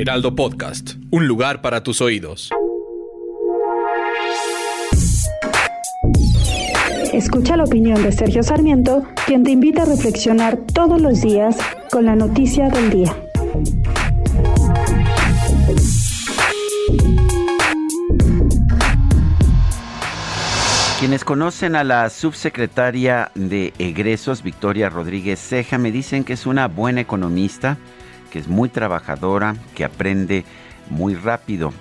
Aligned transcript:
Heraldo 0.00 0.34
Podcast, 0.34 0.92
un 1.10 1.28
lugar 1.28 1.60
para 1.60 1.82
tus 1.82 2.00
oídos. 2.00 2.48
Escucha 7.12 7.58
la 7.58 7.64
opinión 7.64 8.02
de 8.02 8.10
Sergio 8.10 8.42
Sarmiento, 8.42 9.06
quien 9.26 9.42
te 9.42 9.50
invita 9.50 9.82
a 9.82 9.84
reflexionar 9.84 10.56
todos 10.56 11.02
los 11.02 11.20
días 11.20 11.54
con 11.90 12.06
la 12.06 12.16
noticia 12.16 12.70
del 12.70 12.88
día. 12.88 13.14
Quienes 20.98 21.24
conocen 21.24 21.76
a 21.76 21.84
la 21.84 22.08
subsecretaria 22.08 23.32
de 23.34 23.74
egresos, 23.78 24.42
Victoria 24.42 24.88
Rodríguez 24.88 25.38
Ceja, 25.38 25.76
me 25.76 25.92
dicen 25.92 26.24
que 26.24 26.32
es 26.32 26.46
una 26.46 26.68
buena 26.68 27.02
economista, 27.02 27.76
que 28.30 28.38
es 28.38 28.48
muy 28.48 28.68
trabajadora, 28.68 29.56
que 29.74 29.84
aprende 29.84 30.44
muy 30.88 31.14
rápido. 31.14 31.72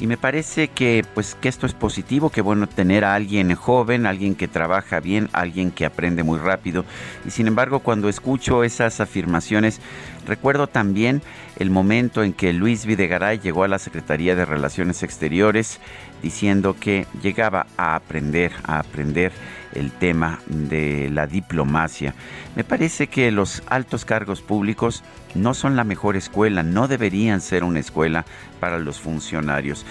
Y 0.00 0.08
me 0.08 0.16
parece 0.16 0.68
que 0.68 1.04
pues 1.14 1.36
que 1.40 1.48
esto 1.48 1.66
es 1.66 1.72
positivo, 1.72 2.30
que 2.30 2.40
bueno 2.40 2.66
tener 2.66 3.04
a 3.04 3.14
alguien 3.14 3.54
joven, 3.54 4.06
alguien 4.06 4.34
que 4.34 4.48
trabaja 4.48 4.98
bien, 4.98 5.28
alguien 5.32 5.70
que 5.70 5.86
aprende 5.86 6.24
muy 6.24 6.40
rápido. 6.40 6.84
Y 7.24 7.30
sin 7.30 7.46
embargo, 7.46 7.78
cuando 7.78 8.08
escucho 8.08 8.64
esas 8.64 9.00
afirmaciones, 9.00 9.80
recuerdo 10.26 10.66
también 10.66 11.22
el 11.60 11.70
momento 11.70 12.24
en 12.24 12.32
que 12.32 12.52
Luis 12.52 12.86
Videgaray 12.86 13.38
llegó 13.38 13.62
a 13.62 13.68
la 13.68 13.78
Secretaría 13.78 14.34
de 14.34 14.44
Relaciones 14.44 15.04
Exteriores 15.04 15.78
diciendo 16.22 16.74
que 16.78 17.06
llegaba 17.22 17.66
a 17.76 17.94
aprender, 17.94 18.50
a 18.64 18.80
aprender 18.80 19.30
el 19.74 19.92
tema 19.92 20.40
de 20.46 21.10
la 21.10 21.26
diplomacia. 21.26 22.14
Me 22.56 22.64
parece 22.64 23.08
que 23.08 23.30
los 23.30 23.62
altos 23.66 24.04
cargos 24.04 24.42
públicos 24.42 25.02
no 25.34 25.54
son 25.54 25.76
la 25.76 25.84
mejor 25.84 26.16
escuela, 26.16 26.62
no 26.62 26.88
deberían 26.88 27.40
ser 27.40 27.64
una 27.64 27.80
escuela 27.80 28.24
para 28.60 28.78
los 28.78 29.00
funcionarios. 29.00 29.84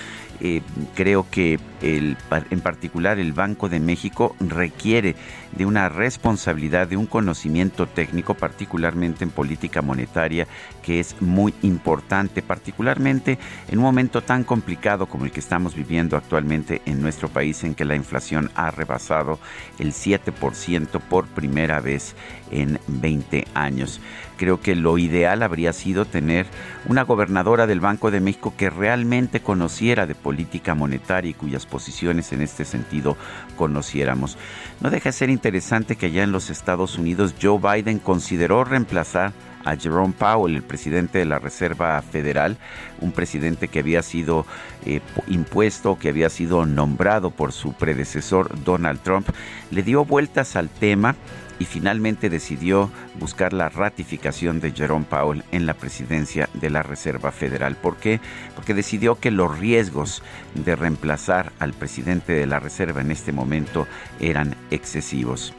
Eh, 0.46 0.62
creo 0.94 1.26
que 1.32 1.58
el, 1.82 2.18
en 2.50 2.60
particular 2.60 3.18
el 3.18 3.32
Banco 3.32 3.70
de 3.70 3.80
México 3.80 4.36
requiere 4.42 5.16
de 5.54 5.66
una 5.66 5.88
responsabilidad, 5.88 6.86
de 6.86 6.98
un 6.98 7.06
conocimiento 7.06 7.88
técnico, 7.88 8.34
particularmente 8.34 9.24
en 9.24 9.30
política 9.30 9.82
monetaria, 9.82 10.46
que 10.82 11.00
es 11.00 11.22
muy 11.22 11.54
importante, 11.62 12.42
particularmente 12.42 13.40
en 13.70 13.78
un 13.78 13.86
momento 13.86 14.22
tan 14.22 14.44
complicado 14.44 15.06
como 15.06 15.24
el 15.24 15.32
que 15.32 15.40
estamos 15.40 15.76
viviendo 15.76 16.18
actualmente 16.18 16.82
en 16.86 17.02
nuestro 17.02 17.30
país, 17.30 17.64
en 17.64 17.74
que 17.74 17.86
la 17.86 17.96
inflación 17.96 18.52
ha 18.54 18.70
rebasado 18.70 19.40
el 19.80 19.94
7% 19.94 21.00
por 21.00 21.26
primera 21.28 21.80
vez 21.80 22.18
en 22.52 22.80
20 22.88 23.48
años. 23.54 24.02
Creo 24.44 24.60
que 24.60 24.76
lo 24.76 24.98
ideal 24.98 25.42
habría 25.42 25.72
sido 25.72 26.04
tener 26.04 26.48
una 26.90 27.04
gobernadora 27.04 27.66
del 27.66 27.80
Banco 27.80 28.12
de 28.12 28.20
México 28.20 28.54
que 28.58 28.70
realmente 28.70 29.40
conociera 29.40 30.06
de 30.06 30.16
política 30.16 30.76
monetaria 30.76 31.32
y 31.32 31.34
cuyas 31.34 31.66
posiciones 31.66 32.34
en 32.34 32.42
este 32.42 32.66
sentido 32.66 33.16
conociéramos. 33.56 34.38
No 34.82 34.90
deja 34.90 35.08
de 35.08 35.14
ser 35.14 35.30
interesante 35.30 35.96
que 35.96 36.08
allá 36.08 36.24
en 36.24 36.34
los 36.34 36.50
Estados 36.50 36.98
Unidos 36.98 37.34
Joe 37.42 37.58
Biden 37.58 38.00
consideró 38.00 38.66
reemplazar 38.66 39.32
a 39.64 39.76
Jerome 39.76 40.14
Powell, 40.18 40.56
el 40.56 40.64
presidente 40.64 41.20
de 41.20 41.26
la 41.26 41.40
Reserva 41.40 42.02
Federal, 42.02 42.58
un 43.02 43.12
presidente 43.12 43.68
que 43.68 43.80
había 43.80 44.02
sido 44.02 44.46
eh, 44.86 45.02
impuesto, 45.28 45.98
que 45.98 46.10
había 46.10 46.30
sido 46.30 46.66
nombrado 46.66 47.32
por 47.32 47.52
su 47.52 47.74
predecesor 47.74 48.64
Donald 48.64 49.02
Trump, 49.02 49.30
le 49.72 49.84
dio 49.84 50.06
vueltas 50.06 50.56
al 50.56 50.70
tema 50.70 51.16
y 51.60 51.66
finalmente 51.66 52.30
decidió 52.30 52.90
buscar 53.20 53.54
la 53.54 53.70
ratificación 53.70 54.60
de 54.60 54.72
Jerome 54.72 55.06
Powell 55.10 55.44
en 55.52 55.66
la 55.66 55.74
presidencia 55.76 56.50
de 56.54 56.70
la 56.70 56.84
Reserva 56.84 57.32
Federal. 57.32 57.76
¿Por 57.76 57.98
qué? 57.98 58.20
Porque 58.56 58.74
decidió 58.74 59.16
que 59.16 59.32
los 59.32 59.58
riesgos 59.60 60.24
de 60.56 60.76
reemplazar 60.76 61.52
al 61.60 61.74
presidente 61.74 62.34
de 62.34 62.48
la 62.48 62.60
Reserva 62.60 63.02
en 63.02 63.12
este 63.12 63.32
momento 63.32 63.88
eran 64.20 64.56
excesivos. 64.72 65.54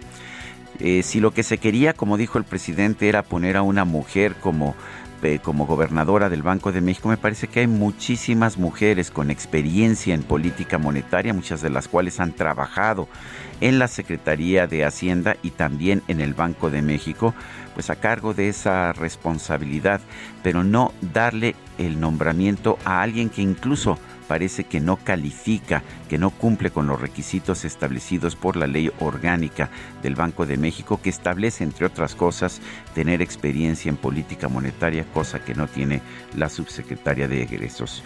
Eh, 0.81 1.03
si 1.03 1.21
lo 1.21 1.33
que 1.33 1.43
se 1.43 1.59
quería, 1.59 1.93
como 1.93 2.17
dijo 2.17 2.39
el 2.39 2.45
presidente, 2.45 3.09
era 3.09 3.23
poner 3.23 3.57
a 3.57 3.63
una 3.63 3.85
mujer 3.85 4.35
como 4.37 4.75
como 5.43 5.67
gobernadora 5.67 6.29
del 6.29 6.43
Banco 6.43 6.71
de 6.71 6.83
México, 6.83 7.09
me 7.09 7.17
parece 7.17 7.49
que 7.49 7.61
hay 7.61 7.67
muchísimas 7.67 8.59
mujeres 8.59 9.11
con 9.11 9.31
experiencia 9.31 10.15
en 10.15 10.23
política 10.23 10.77
monetaria, 10.77 11.33
muchas 11.33 11.63
de 11.63 11.71
las 11.71 11.89
cuales 11.89 12.21
han 12.21 12.33
trabajado 12.33 13.09
en 13.61 13.79
la 13.79 13.89
Secretaría 13.89 14.67
de 14.67 14.85
Hacienda 14.85 15.37
y 15.43 15.51
también 15.51 16.03
en 16.09 16.21
el 16.21 16.35
Banco 16.35 16.69
de 16.69 16.83
México, 16.83 17.35
pues 17.73 17.89
a 17.89 17.97
cargo 17.97 18.35
de 18.35 18.49
esa 18.49 18.93
responsabilidad, 18.93 20.03
pero 20.43 20.63
no 20.63 20.93
darle 21.01 21.55
el 21.79 22.01
nombramiento 22.01 22.79
a 22.85 23.01
alguien 23.01 23.31
que 23.31 23.41
incluso 23.41 23.99
parece 24.27 24.65
que 24.65 24.81
no 24.81 24.97
califica, 24.97 25.83
que 26.09 26.19
no 26.19 26.31
cumple 26.31 26.71
con 26.71 26.87
los 26.87 27.01
requisitos 27.01 27.65
establecidos 27.65 28.37
por 28.37 28.57
la 28.57 28.67
ley 28.67 28.91
orgánica 29.01 29.71
del 30.03 30.15
Banco 30.15 30.47
de 30.47 30.57
México, 30.57 31.01
que 31.03 31.11
establece, 31.11 31.65
entre 31.65 31.87
otras 31.87 32.15
cosas, 32.15 32.61
tener 32.95 33.23
experiencia 33.23 33.89
en 33.89 33.97
política 33.97 34.49
monetaria, 34.49 35.05
cosa 35.13 35.45
que 35.45 35.55
no 35.55 35.67
tiene 35.67 36.03
la 36.37 36.49
subsecretaria 36.49 37.29
de 37.29 37.43
egresos. 37.43 38.03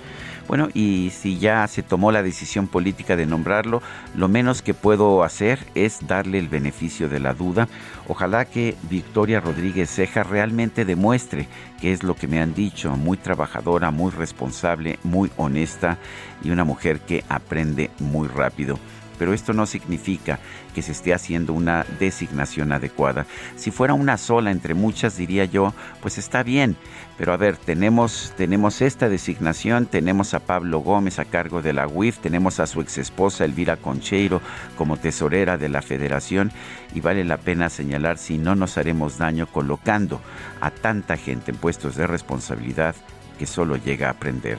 Bueno, 0.48 0.68
y 0.72 1.12
si 1.14 1.38
ya 1.38 1.66
se 1.66 1.82
tomó 1.82 2.10
la 2.10 2.22
decisión 2.22 2.68
política 2.68 3.16
de 3.16 3.26
nombrarlo, 3.26 3.82
lo 4.16 4.28
menos 4.28 4.62
que 4.62 4.72
puedo 4.72 5.22
hacer 5.22 5.58
es 5.74 6.06
darle 6.06 6.38
el 6.38 6.48
beneficio 6.48 7.10
de 7.10 7.20
la 7.20 7.34
duda. 7.34 7.68
Ojalá 8.08 8.46
que 8.46 8.74
Victoria 8.88 9.40
Rodríguez 9.40 9.90
Ceja 9.90 10.22
realmente 10.22 10.86
demuestre 10.86 11.48
que 11.82 11.92
es 11.92 12.02
lo 12.02 12.14
que 12.14 12.28
me 12.28 12.40
han 12.40 12.54
dicho, 12.54 12.96
muy 12.96 13.16
trabajadora, 13.18 13.90
muy 13.90 14.10
responsable, 14.10 14.98
muy 15.04 15.30
honesta 15.36 15.98
y 16.42 16.50
una 16.50 16.64
mujer 16.64 17.00
que 17.00 17.24
aprende 17.28 17.90
muy 17.98 18.28
rápido 18.28 18.78
pero 19.18 19.34
esto 19.34 19.52
no 19.52 19.66
significa 19.66 20.38
que 20.74 20.80
se 20.80 20.92
esté 20.92 21.12
haciendo 21.12 21.52
una 21.52 21.84
designación 21.98 22.72
adecuada. 22.72 23.26
Si 23.56 23.70
fuera 23.70 23.94
una 23.94 24.16
sola 24.16 24.50
entre 24.50 24.74
muchas, 24.74 25.16
diría 25.16 25.44
yo, 25.44 25.74
pues 26.00 26.18
está 26.18 26.42
bien, 26.42 26.76
pero 27.18 27.32
a 27.32 27.36
ver, 27.36 27.56
tenemos, 27.56 28.32
tenemos 28.36 28.80
esta 28.80 29.08
designación, 29.08 29.86
tenemos 29.86 30.34
a 30.34 30.40
Pablo 30.40 30.78
Gómez 30.78 31.18
a 31.18 31.24
cargo 31.24 31.60
de 31.60 31.72
la 31.72 31.88
UIF, 31.88 32.18
tenemos 32.18 32.60
a 32.60 32.66
su 32.66 32.80
ex 32.80 32.98
esposa 32.98 33.44
Elvira 33.44 33.76
Concheiro 33.76 34.40
como 34.76 34.96
tesorera 34.96 35.58
de 35.58 35.68
la 35.68 35.82
federación 35.82 36.52
y 36.94 37.00
vale 37.00 37.24
la 37.24 37.38
pena 37.38 37.68
señalar 37.68 38.18
si 38.18 38.38
no 38.38 38.54
nos 38.54 38.78
haremos 38.78 39.18
daño 39.18 39.46
colocando 39.48 40.20
a 40.60 40.70
tanta 40.70 41.16
gente 41.16 41.50
en 41.50 41.56
puestos 41.56 41.96
de 41.96 42.06
responsabilidad 42.06 42.94
que 43.38 43.46
solo 43.46 43.76
llega 43.76 44.08
a 44.08 44.12
aprender. 44.12 44.58